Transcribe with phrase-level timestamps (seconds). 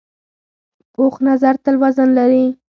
[0.93, 2.45] پوخ نظر تل وزن لري